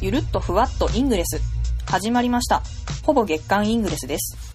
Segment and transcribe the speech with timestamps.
[0.00, 1.40] ゆるっとふわっとイングレス。
[1.86, 2.62] 始まりました。
[3.04, 4.54] ほぼ月刊イングレスです。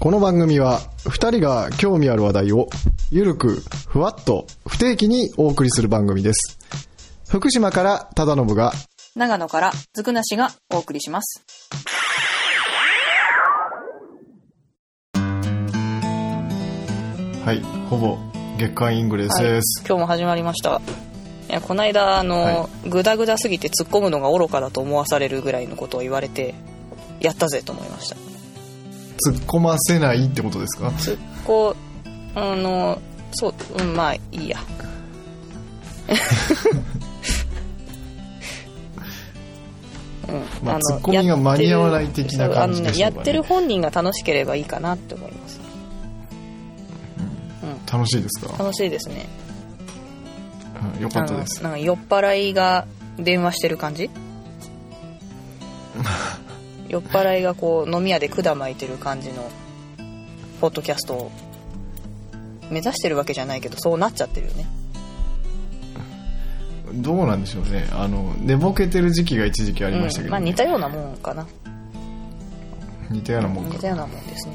[0.00, 2.68] この番組は二人が興味ある話題を
[3.12, 6.58] ゆるくふわっと不定期にお送りする番組です
[7.28, 8.72] 福島から忠信が
[9.14, 11.44] 長野からずくなしがお送りします。
[17.44, 18.18] はいほぼ
[18.58, 20.80] 月刊イングレスです、今日も始まりました。
[21.52, 26.54] いや、こないだ、あの、はグダグダすぎて突っ込むのが愚かだと思わされるぐらいのことを言われて、
[27.20, 28.16] やったぜと思いました。
[29.30, 30.88] 突っ込ませないってことですか？
[30.88, 31.76] 突っこ
[32.06, 32.98] う、あの、
[33.32, 34.58] そう、うん、まあいいや。
[40.28, 45.60] うん まあの突っ込みが間に合わない的な感じでしょうかねそうあのやってる本人が楽しければいいかなって思います。
[47.92, 49.26] 楽しいですか、楽しいですね。
[50.96, 51.62] うん、よかったです。
[51.62, 52.86] なんか酔っ払いが
[53.18, 54.10] 電話してる感じ？
[56.88, 59.50] 酔っ払いがこう飲み屋で管巻いてる感じの
[60.60, 61.32] ポッドキャストを
[62.70, 64.66] 目指してるわけじゃないけどそうなっちゃってるよね。
[66.94, 67.88] どうなんでしょうね。
[67.92, 71.46] あの寝ぼけてる時期が一時期ありましたけど、うんまあね似たようなもんかな。
[73.10, 73.74] 似たようなもんか。
[73.74, 74.54] 似たようなもんですね。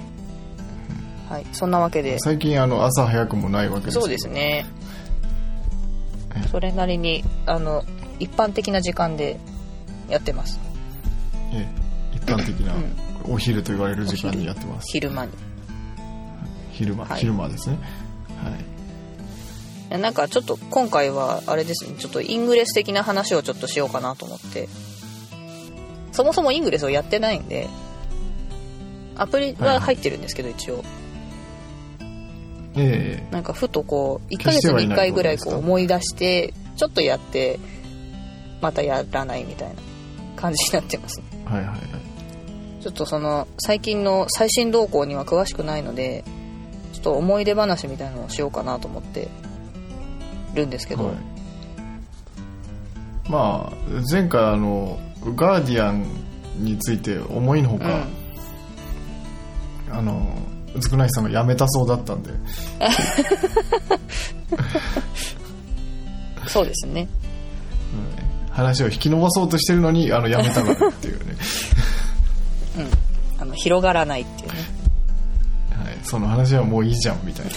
[1.30, 1.46] はい。
[1.52, 2.20] そんなわけで。
[2.20, 4.66] 最近あの朝早くもないわけですそうですね
[6.52, 7.84] それなりにあの
[8.20, 9.40] 一般的な時間で
[10.10, 10.60] やってます。
[11.54, 11.68] え
[12.14, 13.34] え一般的なうん。
[13.34, 14.92] お昼と言われる時間にやってます。
[14.92, 15.32] 昼間に。
[16.72, 17.20] 昼間、はい。
[17.20, 17.78] 昼間ですね。
[19.90, 20.00] はい。
[20.00, 21.96] なんかちょっと今回はあれですね。
[21.98, 24.68] ちょっとイングレス的な話をちょっとしようかなと思って。
[26.18, 27.70] そもそもイングレスをやってないんで
[29.16, 30.84] アプリは入ってるんですけど一応
[32.84, 33.32] ええ。
[33.32, 37.60] なんかふとこう1ヶ月に1回ぐらいこう思い出してちょっとやって
[38.62, 39.76] またやらないみたいな
[40.36, 41.80] 感じになってますはいはいはい。
[42.82, 46.24] ちょっとその最近の最新動向には詳しくないので
[46.94, 49.28] ちょっと思い出話みたいなのをしようかなと思って
[50.54, 51.16] るんですけど、はい。
[53.30, 55.00] まあ前回あの
[55.36, 56.06] ガーディアン
[56.58, 58.08] について思いのほか、
[59.92, 60.36] あの
[60.78, 62.40] ずくないさんが辞めたそうだったんで、うん、
[66.48, 67.08] そうですね。
[68.50, 68.54] うん。
[68.54, 71.36] 話を引き伸ばそうとしてるのにあの辞めたがるっていうね、
[73.40, 74.56] あの広がらないっていうね。
[75.84, 77.52] はい、その話はもういいじゃんみたいな。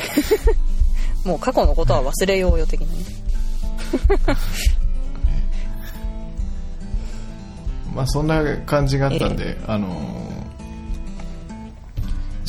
[1.31, 3.05] もう過去のことは忘れようよ的な ね。
[7.95, 10.40] まあそんな感じがあったんで、あのー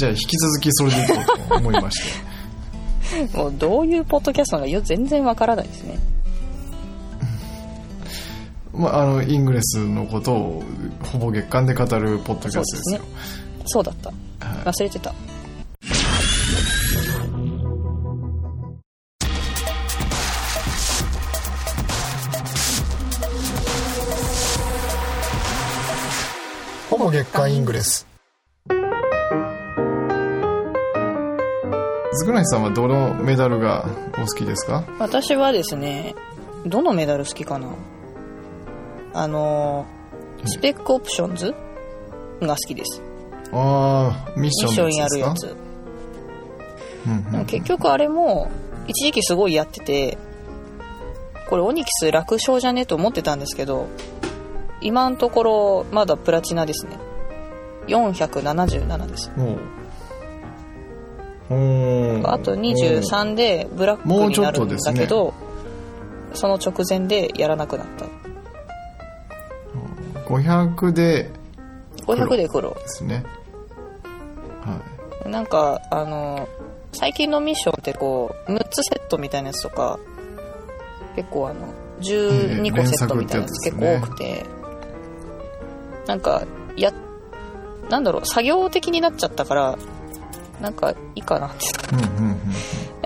[0.02, 1.14] じゃあ引き続きそれでいこ
[1.46, 3.38] うと思いまして。
[3.38, 6.00] もうどういうポッドキャストなのかよ全然わからないですね。
[8.74, 10.64] まあ、あのイングレスのことを
[11.12, 13.02] ほぼ月間で語るポッドキャストですよ。
[13.66, 14.10] そうだった。
[14.10, 14.58] はい。
[14.64, 15.14] 忘れてた。
[26.90, 28.11] ほぼ月間イングレス
[32.14, 33.86] ずくないさんはどのメダルが
[34.18, 34.84] お好きですか？
[35.00, 36.16] 私はですね
[36.66, 37.68] どのメダル好きかな？
[39.14, 39.86] あの
[40.46, 41.54] Spec Options
[42.42, 43.02] が好きです。
[43.54, 45.56] ああミッションやるやつ。
[47.08, 48.52] うんうん結局あれも
[48.88, 50.18] 一時期すごいやってて
[51.50, 52.86] これオニキス楽勝じゃね？
[52.86, 53.88] と思ってたんですけど
[54.82, 56.98] 今のところまだプラチナですね。
[57.88, 59.32] 477です
[62.26, 65.34] あと23でブラックになるんだけど、
[66.34, 68.06] その直前でやらなくなった。
[70.26, 71.30] 500で
[72.06, 73.24] 500で黒ですね。
[74.62, 76.48] はなんかあの
[76.94, 80.00] 最近のミッションってこう6つセットみたいなやつとか
[81.16, 84.46] 結構あの12個セットみたいなやつ結構多くて、
[86.08, 86.44] なんか
[86.78, 86.94] や
[87.90, 89.78] なんだろう作業的になっちゃったから
[90.62, 91.66] なんかいいかなって。
[91.96, 92.40] いうんうんうん。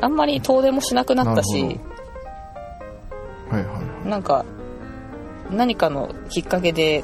[0.02, 1.62] あんまり遠出もしなくなったし。
[1.62, 1.74] はい
[3.50, 4.10] はいはい。
[4.10, 4.46] なんか
[5.50, 7.04] 何かのきっかけで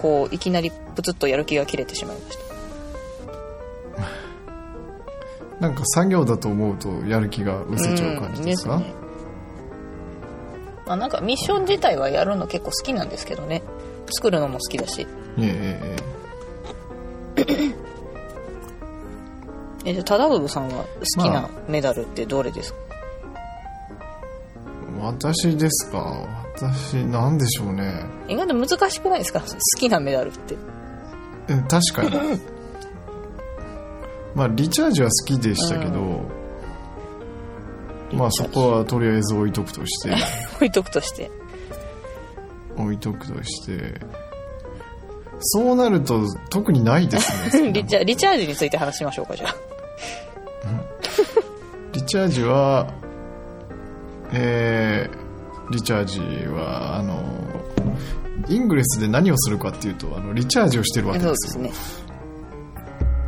[0.00, 2.48] こういきなりプツッとやる気が切れてしまいました。
[5.60, 8.94] なんか作業だと思うとやる気が失せちゃう感じですか、うんね。
[10.86, 13.62] まあ、なんかミッション自体はやるの結構好きなんですけどね。
[14.10, 15.02] 作るのも好きだし。
[15.02, 15.06] い
[15.42, 15.96] えいえ
[19.88, 20.84] えじゃあ忠信さんは
[21.16, 22.78] 好きなメダルってどれですか、
[24.98, 26.26] え私ですか？
[26.56, 28.04] 私なんでしょうね。
[28.28, 29.40] 意外と難しくないですか？
[29.40, 29.46] 好
[29.78, 30.56] きなメダルって。
[31.48, 32.38] え確かに。
[34.34, 36.20] まあリチャージは好きでしたけど、
[38.12, 40.10] まあそこはとりあえず置いとくとして。
[40.56, 41.30] 置いとくとして。
[42.76, 44.00] 置いとくとして。
[45.40, 47.70] そうなると特にないですね。
[47.72, 49.50] リチャリチャージについて話しましょうかじゃあ。
[49.52, 49.56] リ
[52.08, 52.90] チャージは
[54.32, 57.22] えー、リチャージはあの
[58.48, 61.72] イングレスで何をするかっていうとあのリチャージをしてるわけそうでよですすね。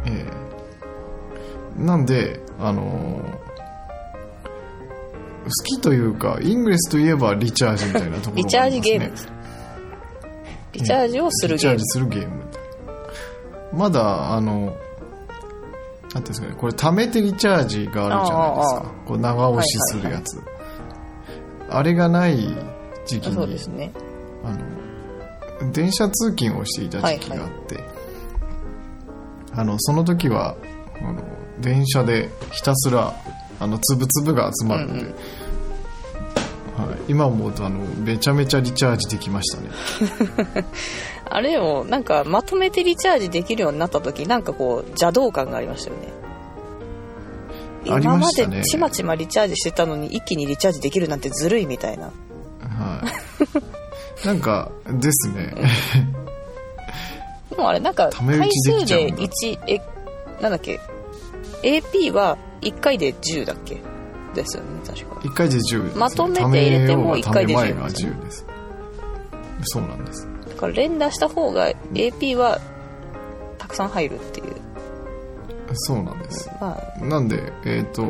[0.06, 0.26] え
[1.78, 3.22] えなんであの
[5.44, 9.28] 好きというかイングレスといえばリチャージみたいなところリチャージがありますねゲームです。
[10.72, 12.44] リチャージをするリチャージゲームするゲーム。
[13.72, 14.74] まだあの
[16.14, 18.92] なんですかねこれ貯めてリチャージがあるじゃないですか。
[19.06, 20.42] こう長押しするやつ、
[21.68, 22.48] あれがない
[23.06, 23.92] 時期そうにですね。
[24.44, 27.84] あの電車通勤をしていた時期があって、
[29.52, 30.56] あのその時は
[31.00, 31.22] あの
[31.60, 33.14] 電車でひたすら
[33.60, 35.14] あの粒々が集まるので、うんうん。
[36.88, 40.64] はい、今思うとあのめちゃめちゃリチャージできましたね
[41.32, 46.08] あれもなんかまとめてリチャージできるようになった時なんかこう邪道感がありましたよね。
[47.84, 52.06] 今までちまちまリチャージしてたのに一気にリチャージできるなんてずるいみたいな。
[52.06, 52.10] は
[54.22, 54.26] い。
[54.26, 55.54] なんかですね。
[57.50, 59.16] でもあれなんか回数できちゃうんだ。
[59.16, 59.80] 1え
[60.42, 60.80] なんだっけ
[61.62, 63.78] ？AP は1回で10だっけ？
[64.34, 65.14] ですよね確か。
[65.20, 68.46] 1回で10です、ね、まとめて入れても一回で10ためようがため前が10です。
[69.62, 70.26] そうなんです。
[70.26, 70.29] だ
[70.60, 72.60] から連打した方が AP は
[73.58, 74.56] たくさん入るっていう。
[75.72, 76.50] そうなんです。
[76.60, 78.04] まなんでえっ、と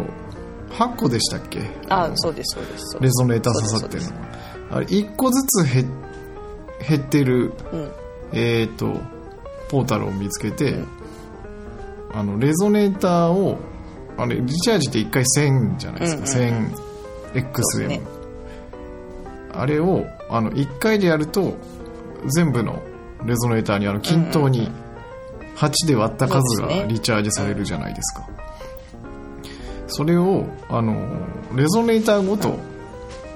[0.71, 1.61] 8個でしたっけ？
[1.61, 3.13] のああそうですそうですレです。
[3.19, 4.29] ゾネーター刺さってるのは。
[4.73, 5.91] あれ1個ずつ減
[6.89, 7.93] 減ってるうん。
[8.33, 9.01] えっ、と
[9.69, 10.79] ポータルを見つけて、
[12.13, 13.59] あのレゾネーターを
[14.17, 16.75] あれリチャージって1回1000じゃないですか、うんうん
[17.33, 18.01] 1000XM、そうですね。
[19.53, 21.57] あれをあの1回でやると
[22.27, 22.83] 全部の
[23.25, 24.71] レゾネーターにあの均等に
[25.57, 28.29] 8で割った数がリチャージされるじゃないですか。
[29.87, 30.95] それをあの
[31.55, 32.59] レゾネーターごと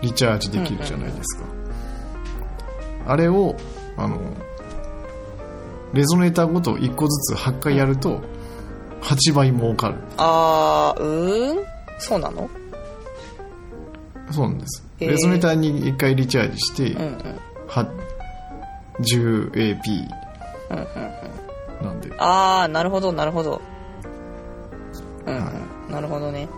[0.00, 1.44] リチャージできるじゃないですか。
[3.06, 3.56] あれを
[3.96, 4.18] あの
[5.92, 8.20] レゾネーターごと1個ずつ8回やると
[9.02, 9.96] 8倍儲かる。
[10.16, 11.64] あーうーん？
[11.98, 12.48] そうなの？
[14.30, 14.82] そうなんです。
[15.00, 17.18] レゾネーターに1回リチャージして、うんうん
[18.98, 20.08] は 10AP
[21.82, 22.12] なんで。
[22.18, 23.60] ああなるほどなるほど。
[25.26, 25.44] うん、うん。
[25.44, 25.52] は
[25.90, 26.48] なるほどね。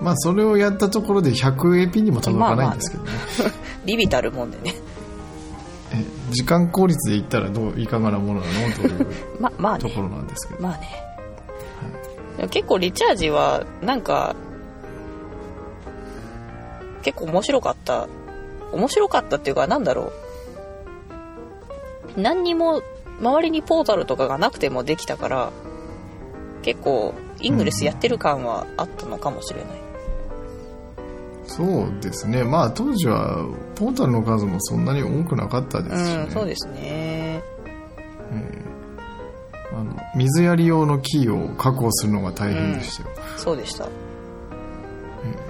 [0.00, 3.10] まあそれをやったところで 100AP にも届かないんですけどね,、
[3.84, 4.74] ビビたるもんでね。
[5.92, 8.74] え時間効率で言ったらどういかがなものなの？
[8.76, 9.06] という
[9.40, 9.80] ままあね。
[9.84, 10.88] ところなんですけど、まあね、
[12.36, 14.36] でも結構リチャージはなんか
[17.02, 18.06] 結構面白かった。
[18.70, 20.12] 面白かったっていうかなんだろう
[22.18, 22.82] 何にも
[23.20, 25.52] 周りにポータルとかがなくてもできたから
[26.62, 29.70] 結構イングレスやってる感はあったのかもしれない、
[31.46, 32.44] そうですね。
[32.44, 36.24] まあ当時はポータルの数もそんなに多くなかったですし、ね。
[36.24, 37.42] うんそうですね。
[39.70, 43.84] あの水やり用のキーを確保するのが大変でしたよ、そうでした。
[43.84, 43.88] え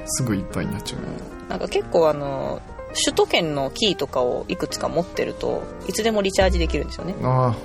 [0.06, 1.00] すぐいっぱいになっちゃう、
[1.48, 2.60] なんか結構あの
[2.94, 7.14] 首都圏のキーとかをいくつか持ってるといつでもリチャージできるんですよね。
[7.22, 7.56] ああ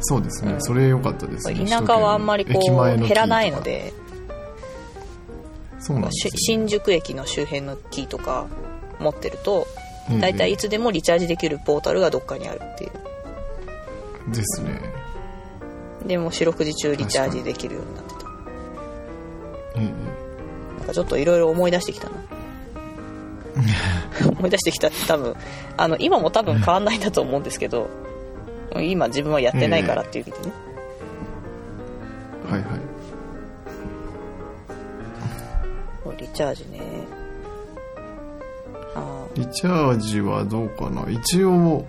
[0.00, 0.62] そうですね、うん。
[0.62, 1.64] それ良かったですね。
[1.66, 3.92] 田舎はあんまりこう減らないので
[5.78, 6.30] そうなんですよ。
[6.32, 8.46] し新宿駅の周辺のキーとか
[8.98, 9.66] 持ってると
[10.10, 14.32] ええ大体いつでもリチャージできるポータルがどっかにあるっていう。
[14.32, 14.80] ですね。
[16.06, 18.30] でも四六時中リチャージできるようになってた。
[19.76, 19.92] え
[20.78, 22.16] なんかちょっといろいろ思い出してきたな
[24.38, 25.36] 思い出してきた多分。
[25.76, 27.88] あの今も多分変わんないんだと思うんですけど
[28.76, 30.54] 今自分はやってないからっていう意味でね、
[32.48, 32.94] えはいはい。
[36.18, 36.80] リチャージね。
[38.94, 41.10] あリチャージはどうかな。
[41.10, 41.84] 一応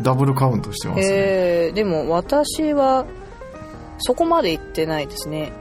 [0.00, 1.06] ダブルカウントしてーますね。
[1.08, 3.06] えー、でも私は
[3.98, 5.52] そこまで行ってないですね。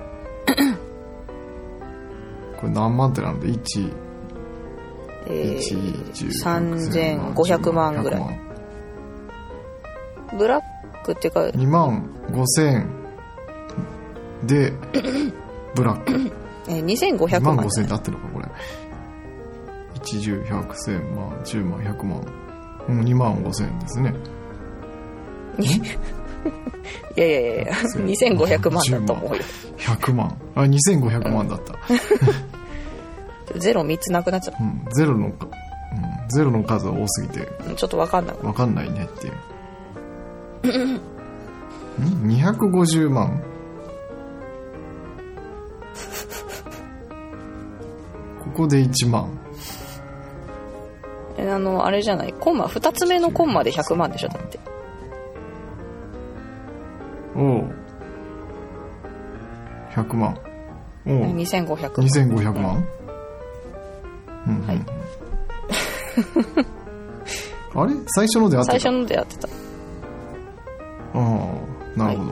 [2.59, 3.91] これ何万ってなので？1
[5.27, 8.39] え1ー、3500万ぐらい。
[10.37, 10.61] ブラッ
[11.03, 12.87] クっていうか2万5千
[14.43, 14.71] で
[15.75, 16.31] ブラック。
[16.67, 17.69] えー2 2500万5万。
[17.69, 18.45] じゃない千って合ってるのかこれ。
[19.99, 22.25] 510100100万10万100万。
[22.87, 24.13] うん2万5000円ですね。
[27.15, 28.83] いやいやいや2500万。
[28.89, 29.43] だと思うよ
[29.77, 30.37] 100万。
[30.55, 31.73] あ2500万だった、
[33.59, 37.45] ゼロ3つなくなっちゃっうん、ゼロのか、うん、ゼロの数は多すぎて。
[37.45, 39.33] たちょっと分かんなく分かんないねっていう。
[40.97, 41.01] ん
[42.27, 43.43] 250万。
[48.39, 49.37] ここで1万。
[51.37, 52.33] えあのあれじゃない。
[52.33, 54.59] コンマ2つ目のコンマで100万でしょだって。
[57.35, 57.65] おう。
[59.91, 60.37] 100万。
[61.07, 61.35] おう。
[61.35, 62.85] 2500 2500万
[64.47, 64.67] うんうんうん。
[64.67, 64.85] はい。
[67.73, 67.93] あれ？
[68.07, 68.79] 最初のであってた？
[68.79, 69.51] 最初のでやってた、あ
[71.13, 72.31] あなるほど、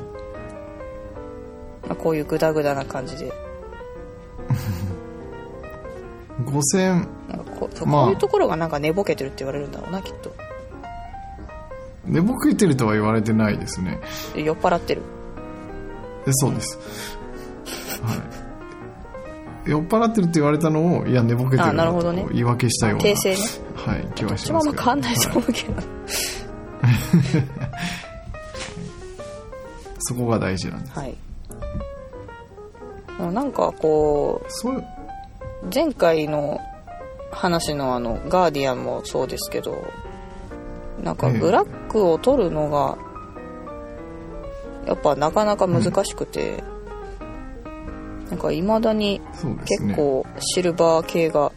[1.88, 3.32] まあ、こういうグダグダな感じで。
[6.44, 10.34] 5000なんかこうこういうところがなんか寝ぼけてるって言われるんだろうなきっと。
[12.06, 14.00] 寝ぼけてるとは言われてないですね。
[14.34, 15.02] で酔っ払ってる。
[16.26, 16.88] でそうです、はい、
[19.70, 22.24] 酔っ払ってるって言われたのをいや寝ぼけてるあなるほどね。
[22.24, 23.06] と言い訳したような。
[23.06, 23.38] 訂正ね。
[23.76, 24.78] はい気はしますけど。
[24.78, 25.74] も変わんないとはい思うけど、
[30.00, 31.00] そこが大事なんです。
[31.00, 31.16] はい。
[33.20, 34.84] もうなんかこそれう。
[35.74, 36.60] 前回の
[37.32, 39.78] 話のあのガーディアンもそうですけど
[41.04, 41.38] なんかええ。
[41.38, 42.98] ブラックを取るのが
[44.88, 46.64] やっぱなかなか難しくて、
[48.30, 49.22] なんか未だに
[49.66, 51.52] 結構シルバー系が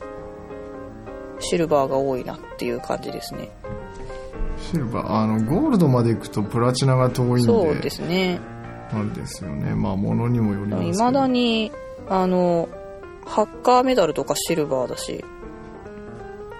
[1.38, 3.50] シルバーが多いなっていう感じですね。
[4.58, 8.40] シルバーあのゴールドまで行くとプラチナが遠いんでそうですね。
[8.90, 9.74] あれですよね。
[9.74, 10.92] まあ物にもよりますけど。
[10.92, 11.72] 未だに
[12.08, 12.68] あの
[13.26, 15.24] ハッカーメダルとかシルバーだし。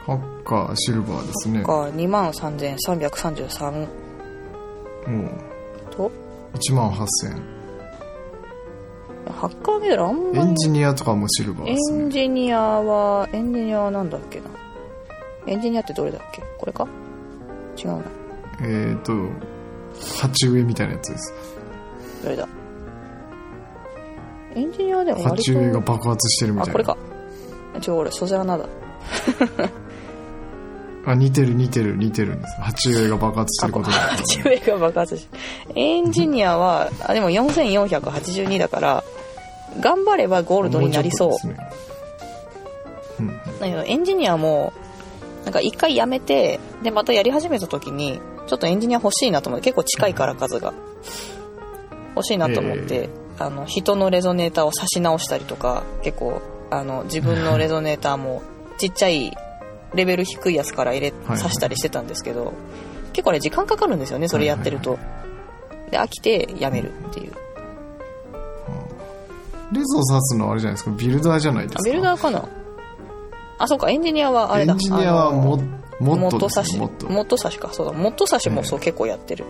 [0.05, 1.63] ハッカーシルバーですね。
[1.63, 5.31] が2万3333もう
[5.91, 6.11] と
[6.55, 7.62] ？1万8000
[9.31, 12.05] ハッカーメダルあんまエンりジニアとかもシルバーエですね。
[12.07, 14.47] ンジニアはエンジニアはなんだっけな。
[15.47, 16.43] エンジニアってどれだっけ？
[16.59, 16.87] これか？
[17.77, 18.03] 違うな。
[18.63, 19.13] えっ、ー、と
[20.21, 21.33] 鉢植えみたいなやつです。
[22.23, 22.49] どれだ？
[24.55, 26.71] エンジニアでも割鉢植えがと爆発してるみたいな。
[26.71, 26.97] あこれか。
[27.87, 28.67] 違う俺ソゼアナだ。
[31.05, 32.61] あ似てる似てる似てるんです。
[32.61, 35.29] 鉢植えが爆発してることが 鉢植えが爆発し
[35.75, 39.03] エンジニアはあでも4482だから
[39.81, 41.47] 頑張ればゴールドになりそう。
[41.47, 41.57] ね
[43.21, 43.29] うん。
[43.29, 44.73] だけどエンジニアも
[45.45, 50.73] なんか一回やめてでまたやり始めた時にちょっとエンジニア欲しいなと思って結構近いから数が。
[52.15, 58.43] 欲しいなと思って、あの人のレゾネーターを差し直したりとか結構あの自分のレゾネーターも
[58.79, 59.37] ちっちゃい
[59.95, 62.53] レベル低いやつから入れはしたりしてたんですけど、
[63.13, 64.99] 結構ね時間かかるんですよねそれやってると、
[65.91, 67.33] で飽きてやめるっていう
[69.73, 70.91] レゾを刺すのはあれじゃないですか。
[70.93, 71.81] ビルダーじゃないですか。
[71.81, 72.49] あビルダーかな？
[73.59, 74.73] あそうかエンジニアはあれだ。
[74.73, 75.57] エンジニアはも
[76.01, 77.09] もっとですよもっと。
[77.09, 77.73] モット差しか。
[77.73, 79.45] そうだモット差しもそう結構やってる。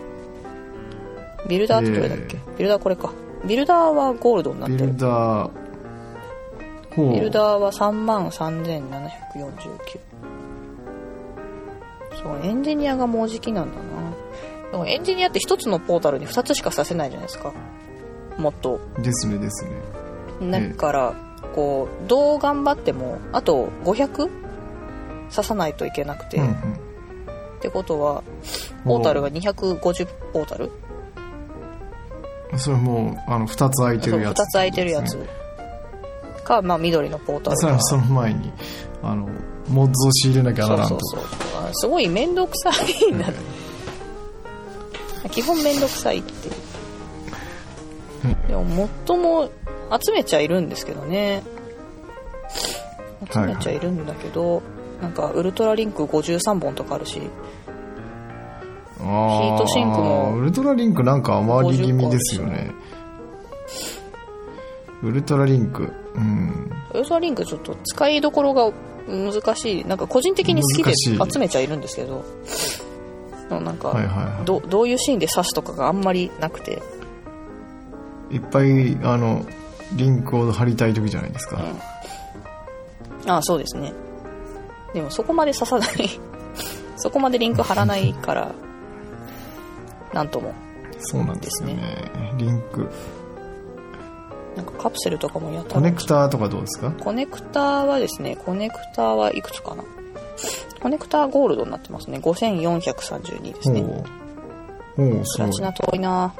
[1.47, 3.11] ビルダーってどれだっけ、ビルダーこれか。
[3.45, 4.85] ビルダーはゴールドになってる。
[4.85, 5.51] ビルダー
[6.95, 8.69] ビルダーは3万3749
[12.21, 13.83] そうエンジニアがもうじきなんだな。
[14.71, 17.51] でもエンジニアって1つのポータルに2つしかさせないじゃないですか。
[18.37, 18.79] もっと。
[18.99, 19.71] ですねですね
[20.51, 21.13] だから
[21.53, 24.29] こうどう頑張ってもあと500
[25.29, 26.51] 刺さないといけなくて、うんうん。
[26.51, 26.55] っ
[27.61, 28.23] てことは
[28.83, 30.71] ポータルが250ポータル？
[32.57, 35.17] それもうあの2つ空いてるやつ2つ空いてるやつ。
[36.43, 38.51] か、まあ、緑のポータルかその前に
[39.01, 39.29] あの
[39.69, 40.99] モッズを仕入れなきゃならんと。
[40.99, 42.69] そうそうそうあすごい面倒くさ
[43.09, 43.31] いな、
[45.29, 46.49] 基本面倒くさいって。
[46.49, 46.53] いう
[48.47, 49.49] でも最も
[50.01, 51.43] 集めちゃいるんですけどね。
[53.31, 54.61] 集めちゃいるんだけど、
[55.01, 57.21] なんかウルトラリンク53本とかあるし。
[58.97, 62.71] ヒートシンクもウルトラリンクなんか余り気味ですよね。
[65.01, 65.91] ウルトラリンク。
[66.15, 66.71] うん。
[66.93, 68.71] ウルトラリンクちょっと使いどころが
[69.07, 69.85] 難しい。
[69.85, 70.93] なんか個人的に好きで
[71.31, 72.23] 集めちゃいるんですけど。
[73.49, 76.81] なんか、はいはいはどどういうシーンで刺すとかがあんまりなくて。
[78.31, 79.45] いいっぱいあの
[79.95, 81.59] リンクを貼りたい時じゃないですか、
[83.27, 83.93] ああそうですね。
[84.93, 85.89] でもそこまで刺さない。
[86.97, 88.51] そこまでリンク貼らないから
[90.13, 90.53] なんとも。
[90.99, 92.11] そうなんですよね。
[92.37, 92.89] リンク。
[94.55, 96.91] なんかカプセルとかもやったコネクターとかどうですか？
[96.91, 99.83] コネクターはですねコネクターはいくつかな。
[100.81, 102.19] コネクターゴールドになってますね。
[102.19, 103.83] 5432ですね。
[104.97, 105.47] おおおすごい。
[105.47, 106.33] プラチナ遠いな。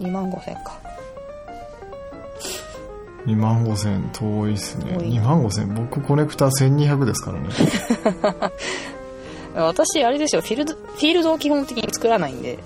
[0.00, 0.76] 2万5000か
[3.26, 4.96] 2万5千遠いっすね。
[4.98, 5.18] 遠い。
[5.18, 5.74] 2万5千？
[5.74, 7.48] 僕コネクタ1200ですからね。
[9.56, 10.42] 私あれですよ。
[10.42, 12.58] フィールドフィールドを基本的に作らないんで。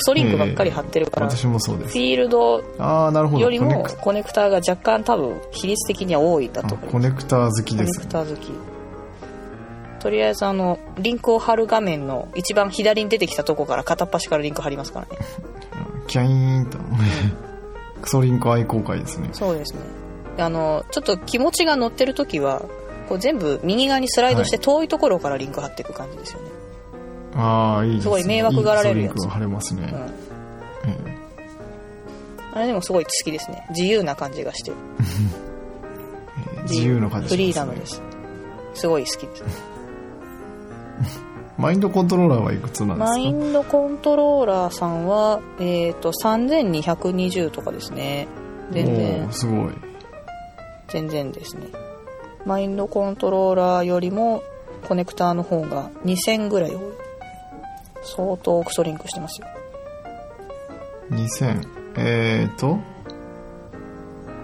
[0.00, 1.90] クソリンクばっかり貼ってるから、私もそうです。
[1.90, 3.42] フィールドああなるほど。
[3.42, 4.50] よりもコネクター。
[4.50, 6.92] が若干多分比率的には多いんだとあ思います。
[6.92, 8.50] コネクター好きコネですクター好き。
[10.00, 15.18] とりあえずあのリンクを貼る画面の一番左に出てきたとこから片っ端からリンク貼りますからね。
[16.08, 16.78] キャイーンと
[18.00, 19.28] クソリンク愛好会ですね。
[19.32, 19.80] そうですね。
[20.36, 22.62] であのちょっと気持ちが乗ってる時は
[23.08, 26.50] こう全部右側にスライドして遠いところからリンク貼っていく感じですよね、
[27.34, 28.02] ああいいですね。
[28.02, 30.90] すごい迷惑がられるやついいクソリンクが貼れますね、うん。
[30.90, 31.18] ええ。
[32.54, 33.66] あれでもすごい好きですね。
[33.70, 34.72] 自由な感じがして。
[34.72, 34.74] え
[36.58, 37.94] え自由な感じフリーしまねなのです
[38.74, 38.80] す。
[38.82, 39.44] すごい好きです
[41.60, 43.12] マインドコントローラーはいくつなんですか？
[43.12, 48.28] マインドコントローラーさんは、えっ、と、3220とかですね。
[48.70, 49.72] 全お然ー、すごい
[50.88, 51.66] 全然ですね。
[52.46, 54.42] マインドコントローラーよりも、
[54.88, 56.80] コネクターの方が2000ぐらい多い。
[58.02, 59.46] 相当クソリンクしてますよ。
[61.10, 62.78] 2000えーと？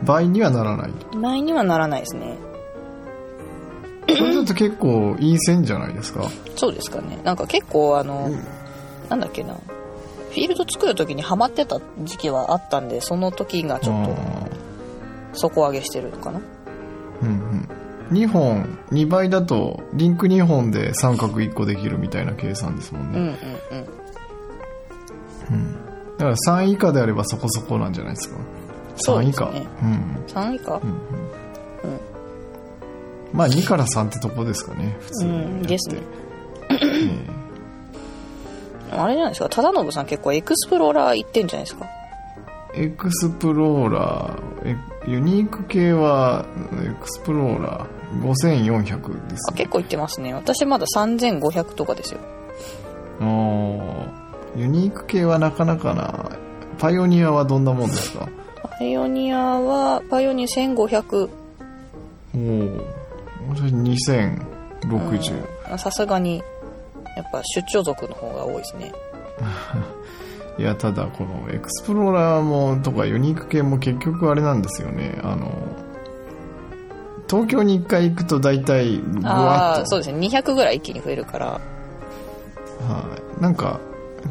[0.03, 2.37] 倍にはならない倍にはならないですね。
[4.47, 6.31] これだと結構いい線じゃないですか。
[6.57, 7.19] そうですかね。
[7.25, 8.31] なんか結構あの、
[9.09, 9.55] なんだっけな。
[9.55, 14.49] フィールド作る時にハマってた時期はあったんで、その時がちょっとあ
[15.33, 16.38] 底上げしてるのかな。
[16.38, 16.43] ー
[17.23, 17.69] うんうん。
[18.12, 23.33] 2本2倍だとリンク2本で三角1個できるみたいな計算ですもんね、うんうん
[25.50, 25.75] うん。
[26.17, 28.37] だから3以下であればそこそこなんじゃないですか。
[29.07, 29.47] 3以下。
[29.47, 29.67] そうね。
[29.83, 30.25] うん。
[30.29, 31.25] 3以下、うんうん
[33.33, 36.00] まあ2から3ってとこですかね普通うんですね。
[36.71, 36.76] え
[38.97, 39.49] あれじゃないですか。
[39.49, 41.86] 忠信さん結構エクスプローラー行ってんじゃないですか。
[42.75, 44.76] えエクスプローラーえ
[45.10, 46.47] ユニーク系は
[46.84, 49.39] エクスプローラー5400ですね。
[49.49, 50.32] あ結構行ってますね。
[50.34, 52.21] 私まだ3500とかですよ。
[53.21, 54.06] あー。
[54.56, 56.30] ユニーク系はなかなかな。
[56.78, 58.28] パイオニアはどんなもんですか？
[58.78, 61.28] パイオニアはパイオニア1500
[62.34, 62.96] おお
[63.49, 65.78] 私2060、うん。
[65.78, 66.43] さすがに
[67.17, 68.93] やっぱ出張族の方が多いですね。
[70.59, 75.19] いやただこのエクスプローラーもとかユニーク系も結局あれなんですよね。
[75.23, 75.52] あの
[77.28, 79.82] 東京に1回行くと大体ブあワッと。
[79.82, 80.26] あそうですね。
[80.26, 81.47] 200ぐらい一気に増えるから。
[81.47, 81.61] は
[83.39, 83.80] い、なんか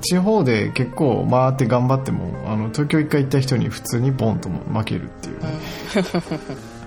[0.01, 5.47] 地方で結構回って頑張ってもあの東京1回行った人に普通にボンと負けるっていうね、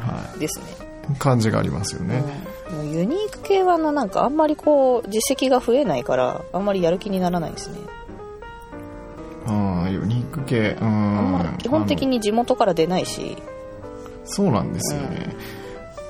[0.00, 0.77] は ですね、い、
[1.16, 2.22] 感じがありますよね、
[2.70, 7.78] うん、もうユニーク系はあのなんかあんまりこう実績が増えないからあんまりやる気にならないですね。
[9.46, 10.76] ああユニーク系。
[10.80, 13.36] うあん基本的に地元から出ないし。
[14.24, 15.34] そうなんですよね、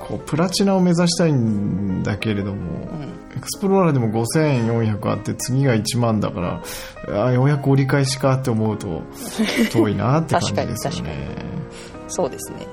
[0.00, 3.18] こうプラチナを目指したいんだけれども、うん。
[3.38, 6.40] エクスプローラーでも5400あって次が1万だか
[7.06, 9.02] らあうやく折り返しかって思うと
[9.70, 11.36] 遠いなって感じですよ確かにね
[12.08, 12.66] そうですね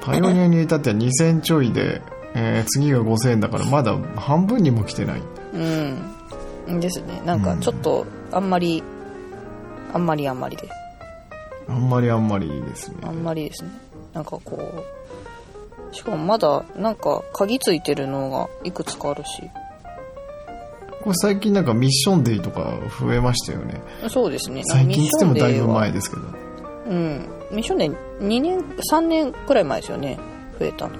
[0.00, 2.02] パイオニアに至っては2000ちょいで、
[2.34, 5.22] えー次が5000円だからまだ半分にも来てない。
[5.54, 6.80] うん。
[6.80, 7.22] ですね。
[7.24, 8.82] なんかちょっとあんまり、
[9.92, 10.68] あんまりあんまりで。
[11.68, 12.96] あんまりあんまりですね。
[13.02, 13.70] あんまりですね。
[14.12, 19.42] なんかこうしかもまだなんか鍵ついてるのがいくつかあるし。
[21.02, 23.80] これ最近なんかミッションデイとか増えましたよね。
[24.08, 24.62] そうですね。
[24.64, 26.22] 最近っつってもだいぶ前でですけど。
[26.88, 28.58] うんミッションデー2年
[28.92, 30.18] 3年くらい前ですよね。
[30.58, 30.94] 増えたの。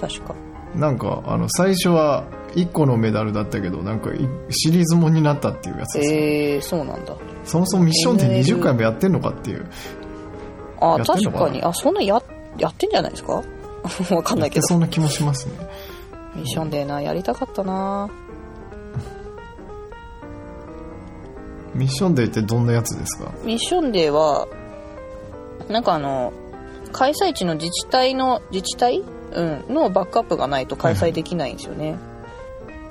[0.00, 0.34] 確か。
[0.74, 4.18] なんかあの最初は1個のメダルだったけどなんかい
[4.50, 7.16] シリーズもんになったっていうやつです、えー、そうなんだ。
[7.44, 9.66] そもそもミッションデイ ML 20回もやってんのかっていう。
[10.80, 11.46] あやってんのかな？
[11.46, 11.62] 確かに。
[11.62, 12.22] あそんなや
[12.58, 13.42] やってんじゃないですか？
[14.14, 14.66] わかんないけど。
[14.66, 15.52] そんな気もしますね。
[16.34, 18.08] ミッションデーなやりたかったな。
[21.74, 23.32] ミッションデイってどんなやつですか？
[23.44, 24.46] ミッションデーは
[25.68, 26.32] なんかあの
[26.92, 31.96] 開催地の自治体の自治体、うん、のバックアップがないと開催できないんですよね、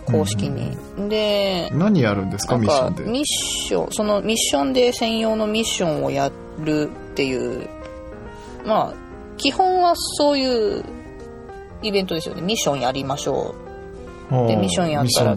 [0.06, 0.78] 公式に、
[1.10, 2.58] で何やるんですか？
[2.58, 7.68] ミッションデイかミッションそのミッションデー専用のミッションをやるっていう。
[8.66, 8.94] まあ
[9.38, 10.84] 基本はそういう
[11.82, 12.42] イベントですよね。
[12.42, 13.56] ミッションやりましょ
[14.30, 14.48] う。
[14.48, 15.36] でミッションやったら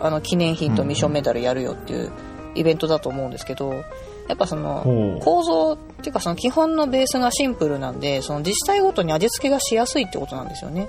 [0.00, 2.12] あの記念品とミッションメダルやるよっていう
[2.54, 3.84] イベントだと思うんですけど
[4.30, 10.88] やっぱその構造っていうかその基本のベースがシンプルなんでその自治体ごとに味付けがしやすいってことなんですよね。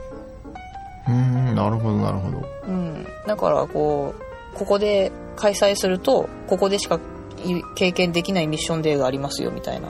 [1.08, 2.44] うーんなるほどなるほど。
[2.68, 3.08] うん。
[3.26, 4.14] だから、こ
[4.54, 7.00] う、ここで開催すると、ここでしか
[7.76, 9.90] 経験できないミッションデーがありますよ、みたいな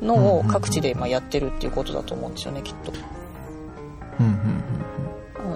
[0.00, 2.92] のを各地でまあやってるっていうことだと思うんですよね、きっと。
[4.20, 4.60] うんうんうん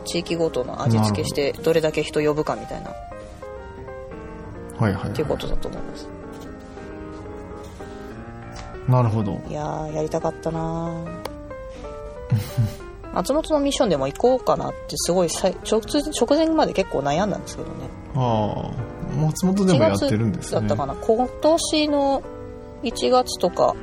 [0.04, 2.94] 地域ごとの味付けして、どれだけ人呼ぶかみたいな、っ
[4.76, 6.13] はいはい、ていうことだと思います。
[8.88, 11.34] なるほどいやー、やりたかったなー
[13.14, 17.74] 松本のミッションでも行こうかなってすごい直直前まで結構悩んだんですけどね。
[18.16, 22.22] ああ松本でもやってるんですねだったかな今年の
[22.82, 23.76] 1月とか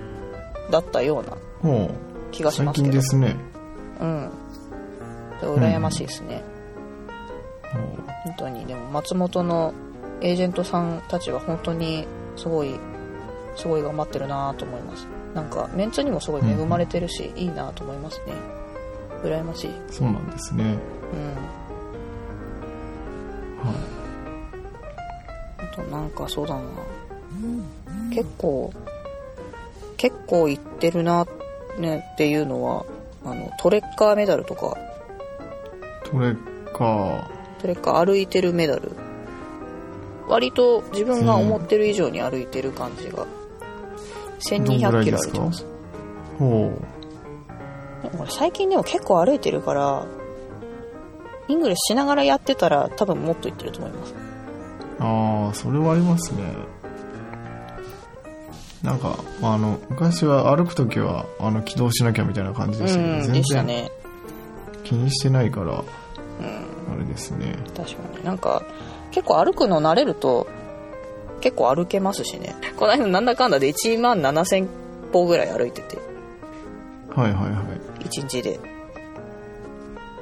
[0.70, 1.38] だったような
[1.70, 1.92] も
[2.32, 2.92] 気がしますけど。
[2.92, 3.36] 近ですね
[4.00, 4.32] うん。
[5.42, 6.44] 羨ましいですね。
[7.74, 7.80] ほ
[8.26, 8.66] 本当に。
[8.66, 9.74] でも松本の
[10.22, 12.76] エージェントさんたちは本当にすごい、
[13.56, 15.08] すごい頑張ってるなと思います。
[15.34, 18.34] なんかメンツにもすごい恵まれてるし、いいなと思いますね。
[19.24, 19.70] 羨ましい。
[19.70, 19.76] うん。
[19.76, 20.78] うそうなんですね
[23.62, 23.74] は
[25.58, 26.62] あとなんかそうだな。
[28.14, 28.74] 結構、
[29.98, 31.26] 結構いってるな、
[31.78, 32.86] ね、っていうのは、
[33.24, 34.78] あの、トレッカーメダルとか、
[36.06, 36.36] いそれ
[36.74, 37.30] か
[37.62, 38.92] トレッカー歩いてるメダル。
[40.28, 43.26] 割と自分が思ってる以上に歩いてる感じが。
[44.50, 45.66] どんぐ1200キロ歩いてます。
[46.38, 46.72] ほ
[48.04, 50.06] でも俺最近でも結構歩いてるから、
[51.48, 54.14] イングリッシュしながらやってたら多分もっといってると思います。
[54.14, 54.18] う
[55.04, 56.44] ああそれはありますね
[58.84, 63.92] なんかあの昔は歩く時はあの起動しなきゃみたいな感じでしたけど、うん、全然ね。
[64.84, 65.84] 気にしてないから
[66.42, 68.26] うん、あれですね確かに。
[68.26, 68.64] なんか、
[69.12, 70.48] 結構歩くの慣れると、
[71.42, 72.56] 結構歩けますしね。
[72.78, 74.68] この間なんだかんだで1万7000
[75.12, 75.98] 歩ぐらい歩いてて、
[77.10, 77.60] はいはいは
[78.00, 78.60] い1日で。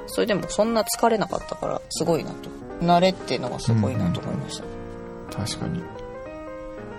[0.06, 2.50] それでもそんな疲れなかったから、すごいなと。
[2.80, 4.64] 慣れっていうのがすごいなと思いました。
[5.36, 5.80] 確かに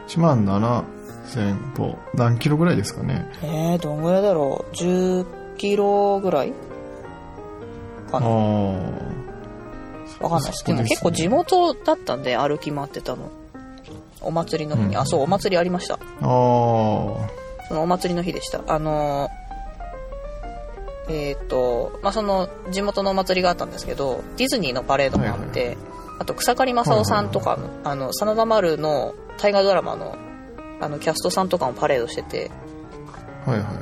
[0.08, 6.52] 1万7000歩何キロぐらいですかねえー、どんぐらいだろう ?10 キロぐらい
[8.12, 8.30] かあなあ
[10.20, 10.66] わかんないです。
[10.66, 13.30] でもそうですね結構地元だったんで歩き回ってたの。
[14.22, 14.88] お祭りの日に。
[14.90, 15.96] うんあ、そう、お祭りありました。
[15.96, 18.62] ああそのお祭りの日でした。
[18.68, 25.78] あのー、えっ、と、まあ、その地元のお祭りがあったんですけど、ディズニーのパレードもあって、はい
[26.22, 30.16] あと草刈正雄さんとかの、あの、真田丸の大河ドラマの、
[30.80, 32.52] あの、キャストさんとかもパレードしてて、
[33.44, 33.74] はいはいはい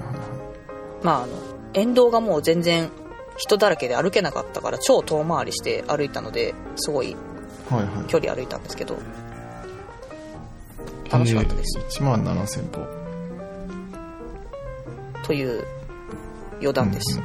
[1.04, 1.34] まあ、あの、
[1.74, 2.92] 沿道がもう全然
[3.36, 7.18] 人だらけで歩けなかったから超遠回りして歩いたので、すごい
[7.70, 8.98] はいはい距離歩いたんですけど、
[11.12, 11.80] 楽しかったです。
[12.00, 12.86] 1万7000歩。
[15.24, 15.66] という
[16.60, 17.22] 余談です。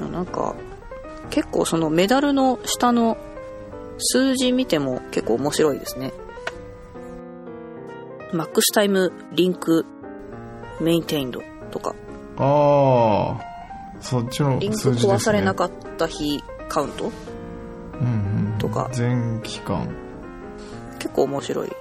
[0.00, 0.54] なんか、
[1.30, 3.16] 結構そのメダルの下の
[3.98, 6.12] 数字見ても結構面白いですね。
[8.32, 9.86] Max Time Link
[10.80, 11.94] Maintained とか、
[12.36, 13.42] ああ
[14.00, 17.10] そっちのリンク数字です、ね、壊されなかった日カウント？
[18.00, 18.06] うん
[18.52, 18.88] うんとか。
[18.92, 19.88] 全期間
[20.98, 21.72] 結構面白い。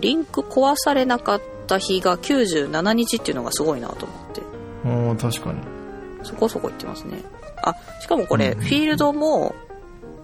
[0.00, 4.40] リンク壊されなかった日が97日っていうのがすごいなと思って。
[4.84, 5.60] おー確かに
[6.22, 7.22] そこそこ行ってますね。
[7.62, 9.54] あ、しかもこれ、うんフィールドも、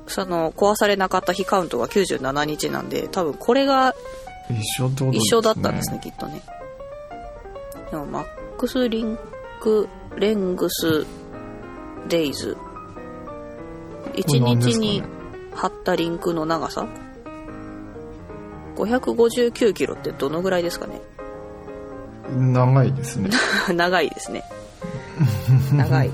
[0.06, 3.94] その、壊されなかった日カウントが97日なんで、多分これが
[4.50, 6.42] 一緒ってことですね一緒だったんですね、きっとね。
[7.90, 8.24] でも、マッ
[8.58, 9.18] クスリン
[9.60, 11.06] ク、レングス、
[12.08, 12.56] デイズ。
[14.14, 14.86] 1これ何ですかね？
[14.86, 15.02] 日に
[15.54, 16.86] 貼ったリンクの長さ？
[18.74, 21.00] 559キロってどのぐらいですかね？
[22.37, 23.30] 長いですね。
[23.74, 24.44] 長いですね。
[25.72, 26.11] 長い。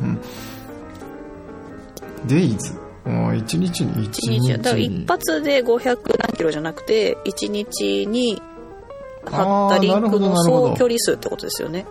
[2.27, 2.73] デイズ。
[3.05, 8.43] もう一日に一一日日だから一に発で500何キロじゃなくて1日に
[9.25, 11.87] 貼ったリンクの総距離数ってことですよね。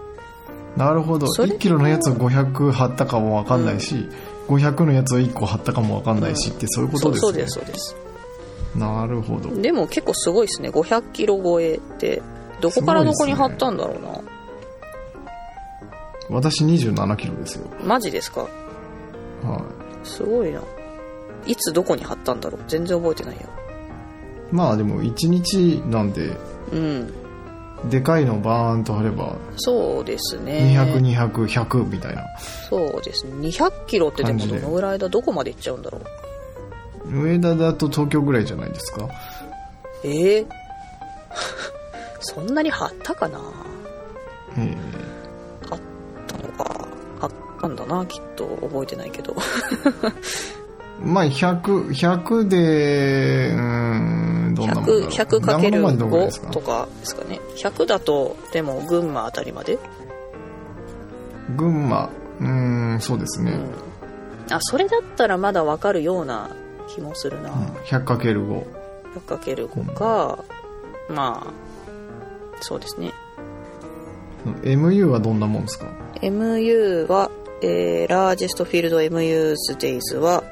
[0.75, 1.27] なるほど。
[1.27, 4.07] それ1キロのやつを500貼ったかもわかんないし、
[4.47, 7.21] 500のやつを1個貼ったかもわかんないしってそういうことですね。
[7.21, 8.06] そうそうですそうです
[8.75, 9.55] なるほど。
[9.61, 10.69] でも結構すごいですね。
[10.69, 12.21] 500キロ超えって。
[12.59, 14.19] どこからどこに貼ったんだろうな、
[16.29, 17.67] 私27キロですよ。
[17.83, 18.41] マジですか？
[19.43, 19.63] は
[20.03, 20.61] すごいな。
[21.45, 22.61] いつどこに貼ったんだろう？
[22.67, 23.43] 全然覚えてないや。
[23.43, 23.45] い
[24.51, 26.35] まあでも1日なんで
[26.71, 27.13] うん。
[27.91, 30.75] でかいのバーンと貼ればそうですね。
[30.95, 32.23] 200200100みたいな。
[32.69, 33.33] そうですね。
[33.49, 35.09] 200キロってでもどのぐらいだ？
[35.09, 36.01] どこまで行っちゃうんだろう？
[37.11, 39.07] 上田だと東京ぐらいじゃないですか？
[40.03, 40.45] ええ
[42.19, 43.39] そんなに貼ったかな？
[44.57, 44.75] え
[45.69, 45.79] 貼っ
[46.27, 46.87] たのか。
[47.19, 48.45] 貼っなんだなきっと。
[48.61, 49.35] 覚えてないけど。
[51.03, 53.59] まあ、100、100で、うー
[54.49, 55.01] ん、どんなもんだろう。
[55.03, 57.39] 100 100かける長野までどんぐらいです5かとかですかね。
[57.55, 59.77] 100だとでも群馬あたりまで、
[61.55, 62.47] 群馬、うー
[62.95, 63.51] ん、そうですね。
[63.51, 63.55] う
[64.51, 66.49] ん、あそれだったらまだわかるような
[66.87, 67.57] 気もするな、うん。
[67.85, 68.65] 100×5。
[69.27, 70.43] 100×5 か、
[71.09, 71.53] まあ
[72.61, 73.13] そうですね。
[74.63, 75.87] MU はどんなもんですか
[76.21, 80.43] ？MU は、えー、ラージェストフィールド MUs days は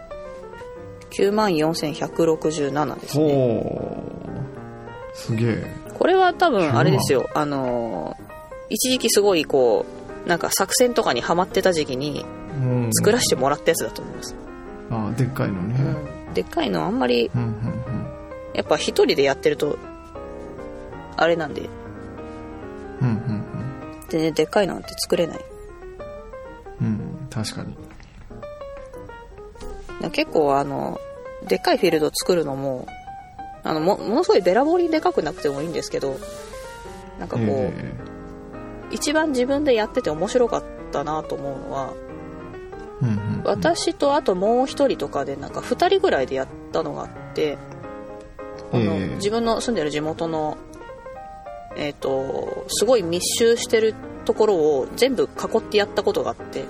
[1.12, 4.04] 94,167ですね。
[5.13, 5.76] すげえ。
[5.93, 7.30] これは多分あれですよ。
[7.34, 8.26] あのー
[8.69, 9.86] 一時期すごいこ
[10.26, 12.26] うなんか作戦とかにハマってた時期に
[12.63, 12.89] うん。
[12.93, 14.36] 作らせてもらったやつだと思います、
[14.89, 15.76] あでっかいのね。
[15.78, 18.06] うん、でっかいのあんまりうん、うん、
[18.54, 19.80] やっぱ一人でやってると
[21.17, 21.69] あれなんで
[23.02, 23.08] うん。
[23.08, 23.43] うん、うん、
[24.10, 25.39] 全然でっかいのなんて作れない
[26.82, 26.88] うん。
[26.88, 27.76] うん、確かに。
[30.12, 31.00] 結構あの
[31.48, 32.88] でっかいフィールド作るのも
[33.63, 36.19] あのもものすごいべらぼうにでかくなくてもいいんですけど
[37.17, 37.93] なんかこう、え
[38.91, 41.93] 一番自分でやってて面白かったなと思うのは
[43.01, 43.41] えうん、うん。
[43.43, 47.58] 私とあともう一人とかでなんか2人ぐらいでやったのがあって
[48.71, 50.58] あの、ええ自分の住んでる地元の
[51.77, 56.65] えっ、とすごい密集してるところを全部囲ってやったことがあって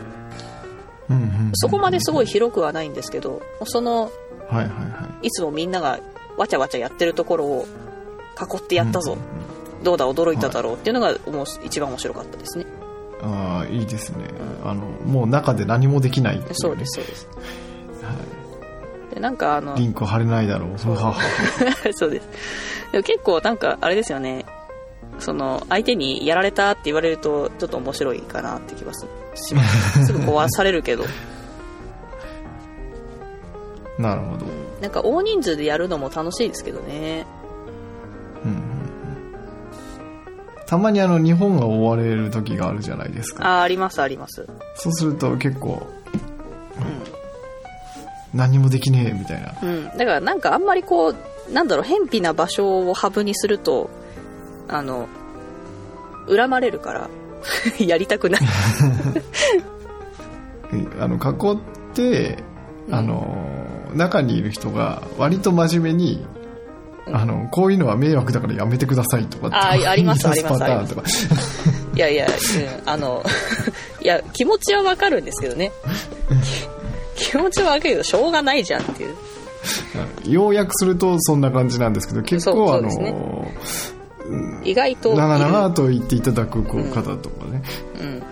[1.10, 1.52] うん、うん。
[1.54, 4.12] そこまですごい広くはないんですけどそのはい、
[4.56, 6.00] はい、はいつもみんなが
[6.38, 7.68] わちゃわちゃやってるところを
[8.40, 8.78] 囲ってい。
[8.78, 9.46] やったぞ、うん
[9.86, 12.75] どうだ驚いただろうっていうのがもう一番面白かったですねうん
[13.22, 14.26] ああ、いいですね。
[14.64, 17.28] あの、もう中で何もできないねそうですそうです
[18.04, 18.12] は
[19.14, 19.80] でなんかあのい。
[19.80, 20.78] リンク貼れないだろう。
[20.78, 21.22] そうははは
[21.94, 22.28] そうです
[22.92, 24.46] でも結構なんかあれですよね
[25.20, 31.06] その相手にやられたって言われるとちょっと面白いかなって気がすしますすぐ壊されるけど
[33.98, 34.46] なるほど。
[34.82, 37.26] なんか大人数でやるのも楽しいですけどね
[40.66, 43.46] たまにあの日本が追われる時があるじゃないですか。
[43.46, 45.86] ああありますありますそうすると結構、
[48.34, 49.54] 何もできねえみたいな。
[49.62, 51.16] うんだからなんかあんまりこう
[51.52, 53.90] なんだろう偏僻な場所をハブにすると
[54.68, 55.08] あの
[56.28, 57.10] 恨まれるから
[57.86, 58.42] やりたくない
[61.00, 61.60] あの囲っ
[61.94, 62.44] て、
[62.92, 63.38] あの
[63.94, 66.26] 中にいる人が割と真面目に、
[67.12, 71.04] あのこういうのは迷惑だからやめてくださいとかあーあります 言い出パターンありとか
[71.96, 72.30] いやいや、う
[72.88, 73.24] ん、あの
[74.02, 75.72] いや気持ちはわかるんですけどね。
[77.16, 79.16] き 気持ちはわかるけどしょうがないじゃんっていう。
[80.26, 83.48] 要約するとそんな感じなんですけど結構あの
[84.64, 87.64] 意外と長々と言っていただくこう方とかね、
[88.00, 88.24] うん。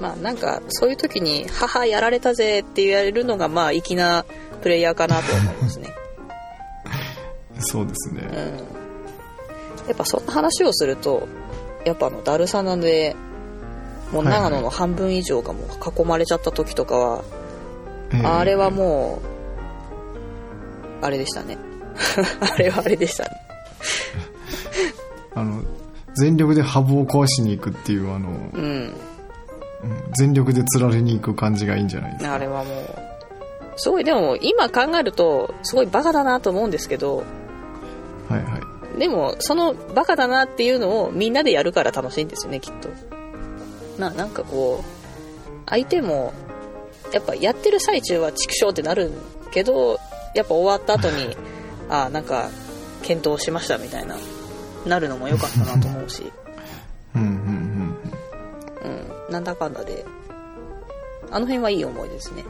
[0.00, 4.24] まあなんかそういう時に「母やられたぜ」って言われるのがまあ粋な
[4.62, 5.94] プレイヤーかなと思いますね
[7.60, 9.88] そうですね、うん。
[9.88, 11.26] やっぱそんな話をすると
[11.84, 13.16] やっぱあのダルサナで
[14.12, 17.24] もうはいはい長野の半分以上がもう囲まれちゃった時とかは、
[18.12, 18.26] ええ。
[18.26, 19.20] あれはも
[21.02, 21.58] うあれでしたね。
[22.40, 23.30] あれはあれでしたね。
[25.34, 25.62] あの
[26.14, 28.62] 全力でハブを壊しに行くっていうあの、うん。
[28.62, 28.92] うん
[30.16, 32.34] 全力で釣られに行く感じがいいんじゃないですか。
[32.34, 33.06] あれはもう
[33.76, 37.45] すごいでも今考えるとすごいバカだなと思うんですけどはいはい
[38.98, 42.88] でもそのバカだなっていうのをみんなでやるから楽しいんですよねきっと。
[43.98, 46.32] ななんかこう相手も
[47.12, 49.12] やっぱやってる最中は畜生ってなる
[49.52, 49.98] けど
[50.34, 51.36] やっぱ終わった後に
[51.88, 52.50] あなんか
[53.02, 54.16] 検討しましたみたいな
[54.86, 56.32] なるのも良かったなと思うし。
[57.14, 58.90] うんうんうん。
[58.90, 60.04] うんなんだかんだで
[61.30, 62.44] あの辺はいい思いですね。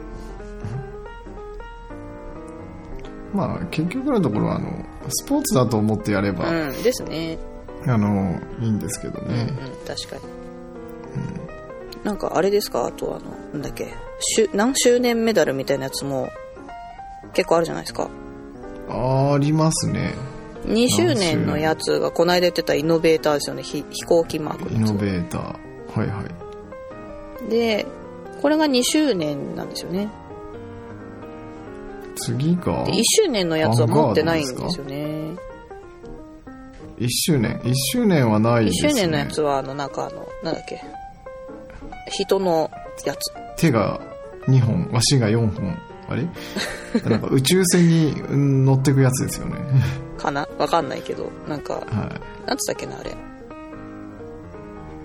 [3.33, 7.37] まあ結局のところはあのスポーツだと思ってやれば、うんですね。
[7.85, 10.21] あのいいんですけどうんね、うん確かに、
[12.03, 12.87] なんかあれですか？
[12.87, 13.93] あとあのなんだっけ？
[14.19, 16.29] しゅ何周年メダルみたいなやつも
[17.33, 18.09] 結構あるじゃないですか。
[18.89, 20.13] ありますね。
[20.65, 23.63] 2周年のやつがこの間言ってたイノベーターですよね。
[23.63, 25.99] ひ飛行機マークイノベーター。
[25.99, 26.25] はいはい。
[27.47, 27.85] つで
[28.41, 30.09] これが2周年なんですよね
[32.17, 32.83] 次が？
[32.85, 35.35] で1周年のやつは持ってないんですよね。
[36.99, 38.89] 1周年？1周年はない1ですね。
[38.91, 40.81] 周年のやつはあのなんかあのなんだっけ？
[42.11, 42.71] 人の
[43.05, 43.19] やつ。
[43.61, 43.99] 手が
[44.47, 45.77] 2本足が4本。
[46.09, 46.23] あれ？
[47.09, 49.55] なんか宇宙船にうん乗ってくやつですよね。
[50.17, 50.47] かな？
[50.57, 51.29] わかんないけど。
[51.47, 52.47] なんかはい。
[52.47, 53.11] なんつったっけなあれ？
[53.11, 53.13] う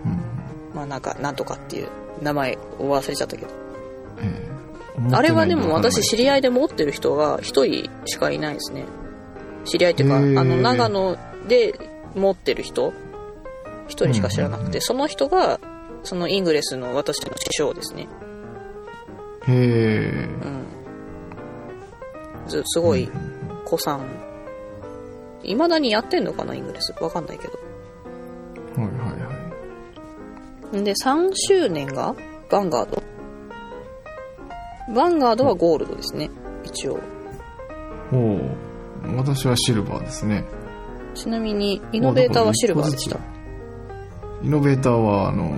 [0.08, 0.12] ん。
[0.12, 1.88] ままあなんかなんとかっていう
[2.22, 3.48] 名前を忘れちゃったけど。
[4.22, 4.51] ええ
[5.10, 8.84] あれはでも私知り合いで持ってる人が一人しかいないですね。
[9.64, 11.16] 知り合いっていうかあの長野
[11.48, 11.74] で
[12.14, 12.92] 持ってる人
[13.88, 15.60] 一人しか知らなくて、その人が
[16.04, 18.08] そのイングレスの私の師匠ですね。
[19.48, 20.64] へえうん。
[22.48, 23.08] ずすごい
[23.64, 24.06] 子さん。
[25.42, 26.94] いまだにやってんのかなイングレス？
[27.02, 27.58] わかんないけど。
[28.76, 28.96] はいはい
[30.74, 30.84] はい。
[30.84, 32.14] で3周年が
[32.48, 33.02] ヴァンガード
[34.88, 36.30] ヴァンガードはゴールドですね。
[36.64, 36.98] 一応。
[38.12, 38.40] おお
[39.16, 40.44] 私はシルバーですね。
[41.14, 43.18] ちなみにイノベーターはシルバーでした。
[44.42, 45.52] イノベーターはあの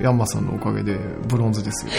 [0.00, 1.92] ヤンマさんのおかげでブロンズですよ。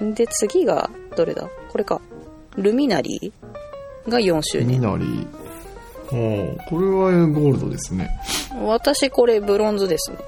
[0.14, 1.48] で次がどれだ？
[1.70, 2.00] これか。
[2.56, 5.26] ルミナリーが4周ミ年ナリ
[6.10, 8.08] おおこれはゴールドですね。
[8.64, 10.18] 私これブロンズですね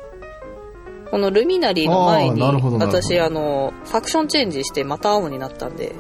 [1.10, 2.40] このルミナリーの前に
[2.78, 5.94] 私あのファクションチェンジしてまた青になったんで。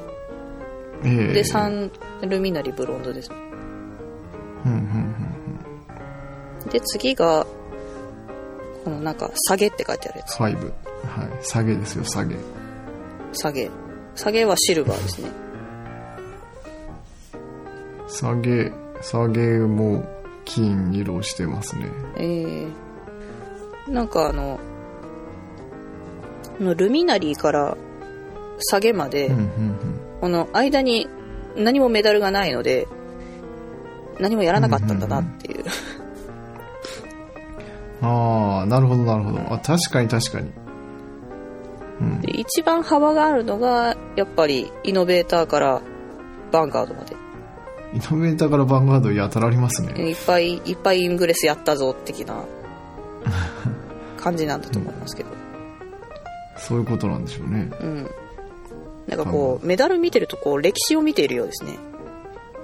[1.02, 1.32] ええ。
[1.32, 1.90] で3
[2.28, 3.30] ルミナリーブロンズです。
[4.64, 5.14] うんうん
[6.70, 7.46] で次が
[8.84, 10.36] このなんか下げって書いてあるやつ。
[10.36, 10.66] ファイブ。
[10.66, 11.44] はい。
[11.44, 12.36] 下げですよ下げ
[13.32, 13.70] 下げ
[14.14, 15.30] 下げはシルバーですね。
[18.06, 20.04] 下げ下げも
[20.44, 21.86] 金色してますね。
[22.16, 24.60] えー、なんかあのこ
[26.60, 27.76] のルミナリーから
[28.58, 30.00] 下げまで、うんうんうん。
[30.20, 31.08] この間に
[31.56, 32.86] 何もメダルがないので
[34.18, 35.64] 何もやらなかったんだなっていう,、
[38.02, 39.40] ああなるほどなるほど。
[39.52, 40.50] あ確かに確かに。
[42.00, 42.20] うん。
[42.20, 45.80] で一番幅があるのがやっぱりイノベーターから
[46.52, 47.16] ヴァンガードまで。
[47.92, 49.92] イノベーターからヴァンガードやたらありますね。
[50.10, 52.44] いっぱいいっぱいイングレスやったぞ的な
[54.18, 55.39] 感じなんだと思いますけど
[56.60, 57.70] そういうことなんでしょうね。
[57.80, 58.10] うん。
[59.06, 61.78] なんかこうメダル見てるとこう歴史を見ているようですね。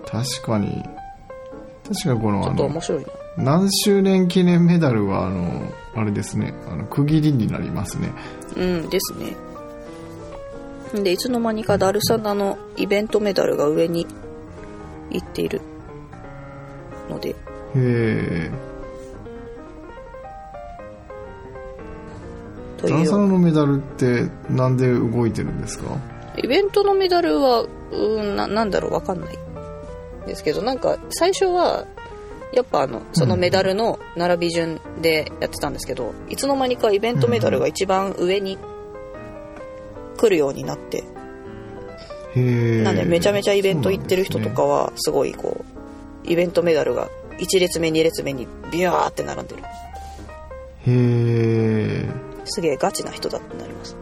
[0.06, 0.84] 確かに。
[1.88, 3.08] 確かにこのちょっとあの面白いな。
[3.38, 6.54] 何周年記念メダルはあのあれですね。
[6.68, 8.12] あの区切りになりますね。
[8.56, 9.34] うんですね。
[11.02, 14.06] でいつの間にかダルサナのイベントメダルが上に
[15.10, 15.60] 行っている
[17.10, 17.30] ので。
[17.30, 17.34] へ
[17.74, 18.50] え
[22.76, 22.94] という。
[22.94, 25.96] ダンサーのメダルってなんで動いてるんですか？
[26.36, 29.38] イベントのメダルはうんななんだろうわかんない。
[30.26, 31.86] ですけどなんか最初は
[32.52, 38.58] やっぱあのそのメダルの並び順でやってたんですけど、いつの間にかイベントメダルが一番上に
[40.16, 41.04] 来るようになって、
[42.34, 45.64] へえなんでめちゃめちゃイベント行ってる人とかはすごいこ
[46.24, 47.08] うイベントメダルが
[47.38, 49.62] 1列目2列目にビューって並んでる。
[49.62, 49.64] へ
[50.86, 52.08] え
[52.46, 53.96] すげえガチな人だってなります。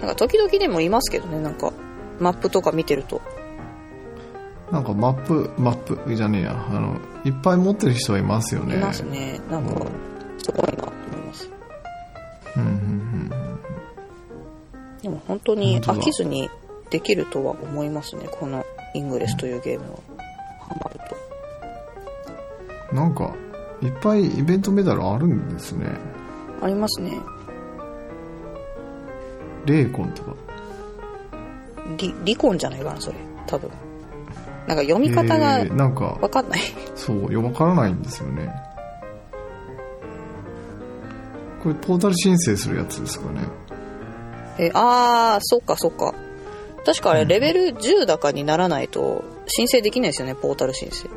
[0.00, 1.72] なんか時々でもいますけどねなんか
[2.20, 3.20] マップとか見てると。
[4.70, 6.66] なんかマップマップじゃねえや。
[6.70, 8.76] あのいっぱい持ってる人はいますよね。
[8.76, 9.40] いますね。
[9.50, 9.86] なんか
[10.38, 11.50] すごいなと思います。
[12.56, 13.30] うんうんうん
[15.02, 16.50] でも本当に飽きずに
[16.90, 18.28] できるとは思いますね。
[18.30, 18.64] この
[18.94, 19.98] イングレスというゲームは
[20.60, 21.00] ハマる
[22.90, 22.94] と。
[22.94, 23.34] なんか
[23.80, 25.86] いっぱいイベントメダルあるんですね。
[26.60, 27.12] ありますね
[29.68, 30.34] レーコンとか。
[31.96, 33.18] リリコンじゃないかなそれ。
[33.46, 33.70] 多分。
[34.66, 36.60] なんか読み方がなんかわかんない。
[36.94, 38.50] そうよわからないんですよね。
[41.62, 43.40] これポータル申請するやつですかね。
[44.58, 46.14] えああそっかそっか。
[46.84, 51.08] 確かあれレベル10だかにならないと申請できないですよねポータル申請。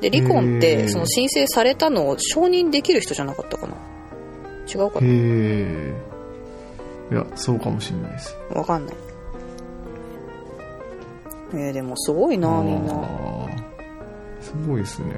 [0.00, 3.74] でリコンってその申請されたのを承認できる人じゃなかったかな。
[4.66, 5.94] 違うかへえ
[7.10, 8.36] いやそうかもしれないです。
[8.50, 8.94] なわかんない。
[11.52, 12.94] えー、でもすごいなみんな。
[14.40, 15.16] すごいですね。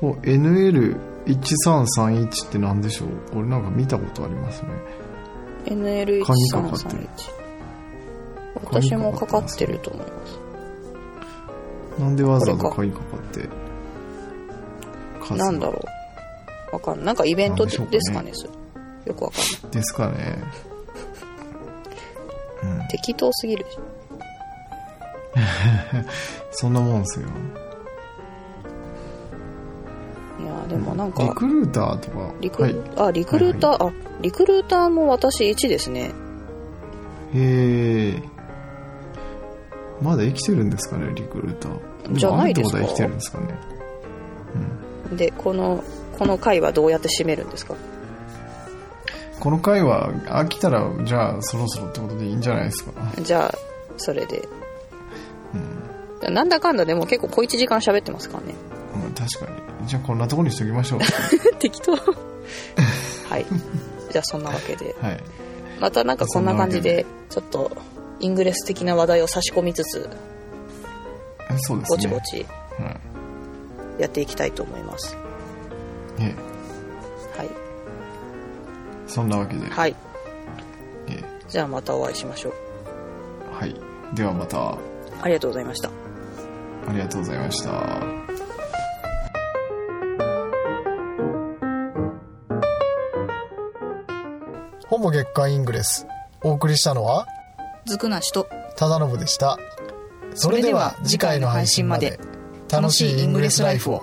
[0.00, 3.08] こう NL1331 って何でしょう？
[3.32, 4.68] これなんか見たことありますね。
[5.64, 5.76] 鍵
[6.50, 7.02] かかってる。
[7.04, 7.08] NL1331
[8.64, 10.38] 私もかかってると思います。
[12.00, 13.00] なんでわざわざこ鍵か。
[13.00, 13.48] かって
[15.20, 15.78] 数なんだろ
[16.72, 16.74] う。
[16.74, 17.04] わかんない。
[17.06, 18.50] なんかイベントですかねそれ
[19.06, 19.72] よくわかんない。
[19.72, 20.38] ですかね。
[22.62, 22.88] うん。
[22.88, 23.66] 適当すぎる
[26.52, 27.26] そんなもんですよ。
[30.40, 32.32] いやでもなんかリクルーターとか。
[32.40, 32.76] リク,、はい。
[32.96, 36.10] あリクルーター、あリクルーターも私1ですね。
[37.34, 38.22] へえ
[40.02, 42.16] まだ生きてるんですかねリクルーター。
[42.16, 42.78] じゃないですか？
[42.80, 43.46] 生きてるんですかね。
[45.16, 45.82] でこの
[46.18, 47.74] この回はどうやって締めるんですか？
[49.42, 52.92] この回は飽きたらじゃあそろそろってことでいいんじゃないですか。
[53.20, 53.54] じゃあ
[53.96, 54.48] それで、
[56.30, 58.54] なんだかんだでも結構小1時間喋ってますからね。
[58.94, 59.88] うん確かに。
[59.88, 61.00] じゃあこんなところにしときましょう。
[61.58, 61.90] 適当。
[63.28, 63.46] はい。
[64.12, 64.94] じゃあそんなわけで。
[65.00, 65.20] はい。
[65.80, 67.72] またなんかこんな感じでちょっと
[68.20, 70.08] イングレス的な話題を差し込みつつ
[71.50, 71.96] えそうですね。
[71.96, 72.46] ぼちぼち
[72.80, 72.90] は
[73.98, 74.02] い。
[74.02, 75.16] やっていきたいと思います。
[76.20, 76.32] え
[77.36, 77.71] はい
[79.12, 79.94] そんなわけで、はい。
[81.06, 82.54] えじゃあまたお会いしましょう。
[83.54, 83.76] はい。
[84.14, 84.70] ではまた。
[85.20, 85.90] ありがとうございました。
[86.88, 87.70] ありがとうございました。
[94.86, 96.06] ほぼ月刊イングレス。
[96.42, 97.26] お送りしたのは？
[97.84, 98.48] ずくなしと。
[98.76, 99.58] 忠信でした。
[100.34, 102.18] それでは次回の配信まで。
[102.70, 104.02] 楽しいイングレスライフを